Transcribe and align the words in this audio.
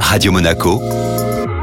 Radio 0.00 0.32
Monaco, 0.32 0.80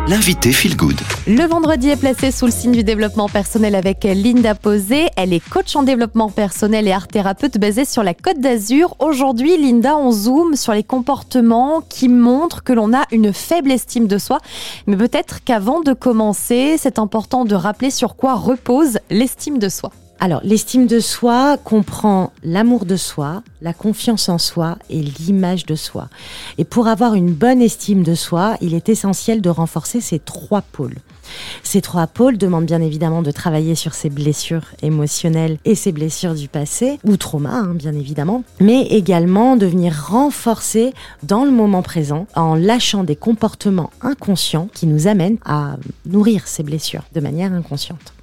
l'invité 0.07 0.51
Feel 0.51 0.75
Good. 0.75 0.99
Le 1.27 1.47
vendredi 1.47 1.89
est 1.89 1.95
placé 1.95 2.31
sous 2.31 2.45
le 2.45 2.51
signe 2.51 2.71
du 2.73 2.83
développement 2.83 3.29
personnel 3.29 3.73
avec 3.73 4.03
Linda 4.03 4.53
Posé. 4.53 5.07
Elle 5.15 5.33
est 5.33 5.39
coach 5.39 5.75
en 5.75 5.83
développement 5.83 6.29
personnel 6.29 6.87
et 6.87 6.91
art 6.91 7.07
thérapeute 7.07 7.57
basée 7.57 7.85
sur 7.85 8.03
la 8.03 8.13
Côte 8.13 8.39
d'Azur. 8.39 8.95
Aujourd'hui, 8.99 9.57
Linda, 9.57 9.97
on 9.97 10.11
zoome 10.11 10.55
sur 10.55 10.73
les 10.73 10.83
comportements 10.83 11.81
qui 11.87 12.09
montrent 12.09 12.63
que 12.63 12.73
l'on 12.73 12.93
a 12.93 13.05
une 13.11 13.33
faible 13.33 13.71
estime 13.71 14.07
de 14.07 14.17
soi. 14.17 14.39
Mais 14.85 14.97
peut-être 14.97 15.43
qu'avant 15.43 15.81
de 15.81 15.93
commencer, 15.93 16.75
c'est 16.77 16.99
important 16.99 17.45
de 17.45 17.55
rappeler 17.55 17.89
sur 17.89 18.15
quoi 18.15 18.35
repose 18.35 18.99
l'estime 19.09 19.57
de 19.57 19.69
soi. 19.69 19.91
Alors, 20.19 20.41
l'estime 20.43 20.87
de 20.87 20.99
soi 20.99 21.57
comprend 21.57 22.31
l'amour 22.43 22.85
de 22.85 22.95
soi, 22.95 23.43
la 23.61 23.73
confiance 23.73 24.29
en 24.29 24.37
soi 24.37 24.77
et 24.89 25.01
l'image 25.01 25.65
de 25.65 25.75
soi. 25.75 26.07
Et 26.57 26.63
pour 26.63 26.87
avoir 26.87 27.13
une 27.13 27.33
bonne 27.33 27.61
estime 27.61 28.03
de 28.03 28.15
soi, 28.15 28.55
il 28.61 28.73
est 28.73 28.87
essentiel 28.87 29.41
de 29.41 29.49
renforcer 29.49 29.99
ces 29.99 30.19
trois 30.19 30.61
pôles. 30.61 30.95
Ces 31.63 31.81
trois 31.81 32.07
pôles 32.07 32.37
demandent 32.37 32.65
bien 32.65 32.81
évidemment 32.81 33.21
de 33.21 33.31
travailler 33.31 33.75
sur 33.75 33.93
ses 33.93 34.09
blessures 34.09 34.65
émotionnelles 34.81 35.57
et 35.65 35.75
ses 35.75 35.91
blessures 35.91 36.35
du 36.35 36.47
passé, 36.47 36.99
ou 37.03 37.17
trauma 37.17 37.51
hein, 37.51 37.73
bien 37.73 37.93
évidemment, 37.93 38.43
mais 38.59 38.83
également 38.83 39.55
de 39.55 39.65
venir 39.65 40.07
renforcer 40.09 40.93
dans 41.23 41.43
le 41.45 41.51
moment 41.51 41.81
présent 41.81 42.27
en 42.35 42.55
lâchant 42.55 43.03
des 43.03 43.15
comportements 43.15 43.89
inconscients 44.01 44.69
qui 44.73 44.87
nous 44.87 45.07
amènent 45.07 45.37
à 45.45 45.77
nourrir 46.05 46.47
ces 46.47 46.63
blessures 46.63 47.03
de 47.13 47.19
manière 47.19 47.51
inconsciente. 47.51 48.13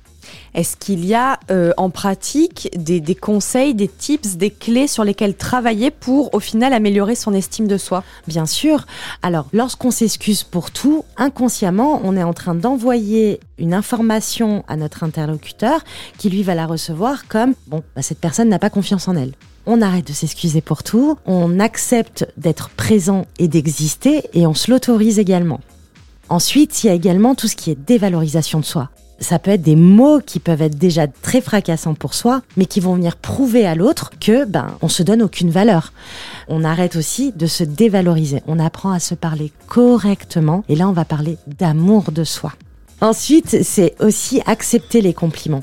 Est-ce 0.54 0.76
qu'il 0.76 1.04
y 1.04 1.14
a 1.14 1.38
euh, 1.50 1.72
en 1.76 1.90
pratique 1.90 2.70
des, 2.76 3.14
conseils, 3.14 3.74
des 3.74 3.88
tips, 3.88 4.36
des 4.36 4.50
clés 4.50 4.86
sur 4.86 5.04
lesquelles 5.04 5.34
travailler 5.34 5.90
pour 5.90 6.34
au 6.34 6.40
final 6.40 6.72
améliorer 6.72 7.14
son 7.14 7.34
estime 7.34 7.68
de 7.68 7.76
soi? 7.76 8.02
Bien 8.26 8.46
sûr. 8.46 8.86
Alors, 9.22 9.46
lorsqu'on 9.52 9.90
s'excuse 9.90 10.42
pour 10.42 10.70
tout, 10.70 11.04
inconsciemment, 11.16 12.00
on 12.04 12.16
est 12.16 12.22
en 12.22 12.32
train 12.32 12.54
d'envoyer 12.54 13.40
une 13.58 13.74
information 13.74 14.64
à 14.68 14.76
notre 14.76 15.04
interlocuteur 15.04 15.80
qui 16.18 16.30
lui 16.30 16.42
va 16.42 16.54
la 16.54 16.66
recevoir 16.66 17.28
comme 17.28 17.54
bon, 17.66 17.82
bah, 17.94 18.02
cette 18.02 18.18
personne 18.20 18.48
n'a 18.48 18.58
pas 18.58 18.70
confiance 18.70 19.08
en 19.08 19.16
elle. 19.16 19.32
On 19.66 19.82
arrête 19.82 20.06
de 20.06 20.12
s'excuser 20.12 20.62
pour 20.62 20.82
tout, 20.82 21.16
on 21.26 21.60
accepte 21.60 22.26
d'être 22.36 22.70
présent 22.70 23.26
et 23.38 23.46
d'exister 23.46 24.24
et 24.32 24.46
on 24.46 24.54
se 24.54 24.70
l'autorise 24.70 25.18
également. 25.18 25.60
Ensuite, 26.28 26.82
il 26.82 26.86
y 26.86 26.90
a 26.90 26.94
également 26.94 27.34
tout 27.34 27.48
ce 27.48 27.56
qui 27.56 27.70
est 27.70 27.74
dévalorisation 27.74 28.60
de 28.60 28.64
soi 28.64 28.90
ça 29.20 29.38
peut 29.38 29.50
être 29.50 29.62
des 29.62 29.76
mots 29.76 30.20
qui 30.20 30.40
peuvent 30.40 30.62
être 30.62 30.78
déjà 30.78 31.06
très 31.06 31.40
fracassants 31.40 31.94
pour 31.94 32.14
soi, 32.14 32.42
mais 32.56 32.66
qui 32.66 32.80
vont 32.80 32.94
venir 32.94 33.16
prouver 33.16 33.66
à 33.66 33.74
l'autre 33.74 34.10
que 34.18 34.44
ben 34.44 34.76
on 34.82 34.88
se 34.88 35.02
donne 35.02 35.22
aucune 35.22 35.50
valeur. 35.50 35.92
On 36.48 36.64
arrête 36.64 36.96
aussi 36.96 37.32
de 37.32 37.46
se 37.46 37.62
dévaloriser. 37.62 38.42
On 38.46 38.58
apprend 38.58 38.90
à 38.90 38.98
se 38.98 39.14
parler 39.14 39.52
correctement. 39.68 40.64
Et 40.68 40.76
là, 40.76 40.88
on 40.88 40.92
va 40.92 41.04
parler 41.04 41.36
d'amour 41.46 42.12
de 42.12 42.24
soi. 42.24 42.52
Ensuite, 43.00 43.62
c'est 43.62 43.94
aussi 43.98 44.42
accepter 44.44 45.00
les 45.00 45.14
compliments. 45.14 45.62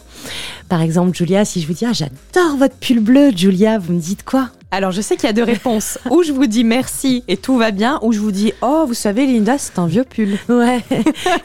Par 0.69 0.81
exemple, 0.81 1.15
Julia, 1.15 1.45
si 1.45 1.61
je 1.61 1.67
vous 1.67 1.73
dis 1.73 1.85
ah, 1.85 1.93
j'adore 1.93 2.57
votre 2.57 2.75
pull 2.75 2.99
bleu, 2.99 3.31
Julia, 3.35 3.77
vous 3.77 3.93
me 3.93 3.99
dites 3.99 4.23
quoi? 4.23 4.49
Alors, 4.69 4.91
je 4.91 4.99
sais 4.99 5.15
qu'il 5.15 5.27
y 5.27 5.29
a 5.29 5.33
deux 5.33 5.43
réponses. 5.43 5.97
ou 6.09 6.23
je 6.23 6.33
vous 6.33 6.45
dis 6.45 6.63
merci 6.63 7.23
et 7.27 7.37
tout 7.37 7.57
va 7.57 7.71
bien, 7.71 7.99
ou 8.01 8.11
je 8.11 8.19
vous 8.19 8.31
dis 8.31 8.53
oh, 8.61 8.83
vous 8.85 8.93
savez, 8.93 9.25
Linda, 9.25 9.57
c'est 9.57 9.79
un 9.79 9.87
vieux 9.87 10.03
pull. 10.03 10.37
Ouais. 10.49 10.83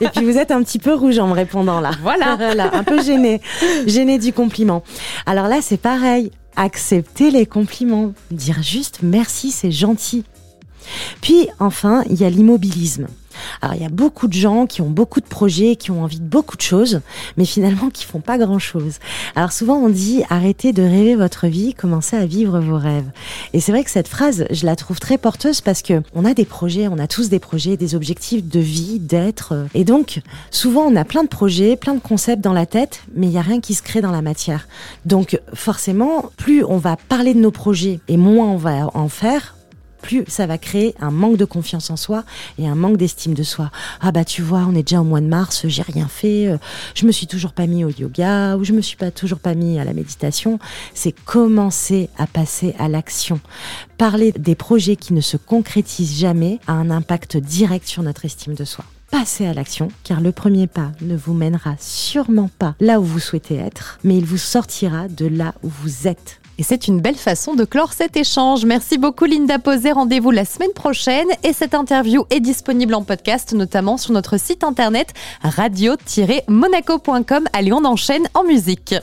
et 0.01 0.09
puis 0.09 0.25
vous 0.25 0.39
êtes 0.39 0.51
un 0.51 0.63
petit 0.63 0.79
peu 0.79 0.95
rouge 0.95 1.19
en 1.19 1.29
me 1.29 1.35
répondant 1.35 1.81
là. 1.81 1.93
Voilà. 2.03 2.37
voilà 2.37 2.75
un 2.75 2.83
peu 2.83 3.03
gêné, 3.03 3.41
gêné 3.87 4.19
du 4.19 4.33
compliment. 4.33 4.83
Alors 5.27 5.49
là, 5.49 5.59
c'est 5.63 5.81
pareil. 5.81 6.31
Accepter 6.57 7.31
les 7.31 7.47
compliments, 7.47 8.13
dire 8.31 8.63
juste 8.63 8.99
merci, 9.03 9.51
c'est 9.51 9.71
gentil. 9.71 10.25
Puis 11.23 11.49
enfin, 11.61 12.03
il 12.11 12.21
y 12.21 12.25
a 12.25 12.31
l'immobilisme. 12.31 13.07
Alors 13.61 13.75
il 13.75 13.83
y 13.83 13.87
a 13.87 13.91
beaucoup 13.91 14.29
de 14.29 14.33
gens 14.33 14.67
qui 14.67 14.81
ont 14.83 14.91
beaucoup 14.91 15.21
de 15.21 15.27
projets, 15.27 15.77
qui 15.77 15.91
ont 15.91 16.03
envie 16.03 16.21
de 16.21 16.25
beaucoup 16.25 16.57
de 16.57 16.63
choses, 16.63 17.01
mais 17.37 17.45
finalement 17.45 17.91
qui 17.91 18.05
font 18.05 18.21
pas 18.21 18.39
grand-chose. 18.39 18.99
Alors 19.35 19.53
souvent 19.53 19.77
on 19.77 19.89
dit 19.89 20.23
arrêtez 20.31 20.73
de 20.73 20.83
rêver 20.83 21.17
votre 21.17 21.47
vie, 21.47 21.75
commencez 21.75 22.17
à 22.17 22.27
vivre 22.27 22.61
vos 22.61 22.77
rêves. 22.77 23.11
Et 23.53 23.61
c'est 23.61 23.73
vrai 23.73 23.85
que 23.85 23.91
cette 23.91 24.09
phrase, 24.09 24.47
je 24.51 24.67
la 24.67 24.77
trouve 24.77 25.01
très 25.01 25.19
porteuse 25.19 25.61
parce 25.61 25.83
que 25.83 26.03
on 26.15 26.25
a 26.25 26.35
des 26.35 26.45
projets, 26.45 26.89
on 26.89 26.99
a 26.99 27.07
tous 27.07 27.29
des 27.29 27.39
projets, 27.39 27.77
des 27.77 27.95
objectifs 27.95 28.45
de 28.47 28.61
vie, 28.61 28.99
d'être. 28.99 29.67
Et 29.75 29.85
donc 29.85 30.21
souvent 30.51 30.83
on 30.83 30.97
a 30.97 31.05
plein 31.05 31.23
de 31.23 31.29
projets, 31.29 31.77
plein 31.77 31.95
de 31.95 32.01
concepts 32.01 32.43
dans 32.43 32.53
la 32.53 32.67
tête, 32.67 33.03
mais 33.15 33.27
il 33.27 33.33
y 33.33 33.39
a 33.39 33.43
rien 33.43 33.61
qui 33.61 33.75
se 33.75 33.83
crée 33.83 34.01
dans 34.01 34.13
la 34.13 34.23
matière. 34.23 34.69
Donc 35.05 35.41
forcément, 35.55 36.31
plus 36.37 36.65
on 36.65 36.79
va 36.79 36.97
parler 36.97 37.35
de 37.35 37.41
nos 37.41 37.51
projets 37.51 38.01
et 38.09 38.17
moins 38.17 38.47
on 38.47 38.57
va 38.57 38.91
en 38.95 39.09
faire, 39.09 39.55
plus 40.03 40.25
ça 40.29 40.47
va 40.47 40.59
créer 40.59 40.95
un 41.01 41.11
manque 41.11 41.37
de 41.37 41.45
confiance 41.45 41.89
en 41.91 41.97
soi 41.97 42.25
et 42.59 42.69
un 42.69 42.75
manque 42.75 42.99
d'estime 42.99 43.35
de 43.35 43.43
soi. 43.43 43.71
Ah 44.01 44.13
bah 44.13 44.25
tu 44.25 44.43
vois, 44.43 44.67
on 44.69 44.75
est 44.75 44.83
déjà 44.83 45.01
au 45.01 45.05
mois 45.05 45.21
de 45.21 45.27
mars, 45.27 45.67
j'ai 45.69 45.83
rien 45.83 46.09
fait, 46.09 46.49
euh, 46.49 46.59
je 46.95 47.07
me 47.07 47.13
suis 47.13 47.27
toujours 47.27 47.53
pas 47.53 47.67
mis 47.67 47.85
au 47.85 47.91
yoga 47.91 48.57
ou 48.57 48.65
je 48.65 48.73
me 48.73 48.83
suis 48.83 48.97
pas 48.97 49.11
toujours 49.11 49.39
pas 49.39 49.55
mis 49.55 49.79
à 49.79 49.85
la 49.85 49.95
méditation. 49.95 50.59
C'est 50.93 51.13
commencer 51.13 52.11
à 52.19 52.27
passer 52.27 52.75
à 52.79 52.89
l'action. 52.89 53.41
Parler 53.97 54.33
des 54.33 54.55
projets 54.55 54.97
qui 54.97 55.15
ne 55.15 55.21
se 55.21 55.37
concrétisent 55.37 56.19
jamais 56.19 56.59
a 56.67 56.73
un 56.73 56.91
impact 56.91 57.37
direct 57.37 57.87
sur 57.87 58.03
notre 58.03 58.25
estime 58.25 58.55
de 58.55 58.65
soi 58.65 58.85
Passer 59.11 59.47
à 59.47 59.53
l'action, 59.53 59.89
car 60.05 60.23
le 60.23 60.33
premier 60.33 60.67
pas 60.67 60.93
ne 61.03 61.15
vous 61.15 61.35
mènera 61.35 61.77
sûrement 61.79 62.51
pas 62.59 62.75
là 62.81 62.99
où 62.99 63.05
vous 63.05 63.21
souhaitez 63.21 63.57
être, 63.57 63.99
mais 64.05 64.17
il 64.17 64.25
vous 64.25 64.39
sortira 64.39 65.07
de 65.09 65.27
là 65.27 65.55
où 65.63 65.69
vous 65.69 66.09
êtes. 66.09 66.42
Et 66.59 66.63
c'est 66.63 66.89
une 66.89 67.01
belle 67.01 67.17
façon 67.17 67.55
de 67.55 67.65
clore 67.65 67.93
cet 67.93 68.17
échange. 68.17 68.65
Merci 68.65 68.99
beaucoup 68.99 69.25
Linda 69.25 69.59
Posé. 69.59 69.93
Rendez-vous 69.93 70.31
la 70.31 70.45
semaine 70.45 70.73
prochaine. 70.75 71.29
Et 71.43 71.53
cette 71.53 71.75
interview 71.75 72.25
est 72.31 72.41
disponible 72.41 72.95
en 72.95 73.03
podcast, 73.03 73.53
notamment 73.53 73.97
sur 73.97 74.13
notre 74.13 74.39
site 74.39 74.65
internet 74.65 75.13
radio-monaco.com. 75.43 77.49
Allez, 77.53 77.73
on 77.73 77.85
enchaîne 77.85 78.29
en 78.35 78.45
musique. 78.45 78.95